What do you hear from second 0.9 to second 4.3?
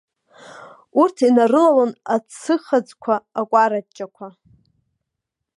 Урҭ инарылалон ацыхаӡқәа, акәараҷҷақәа.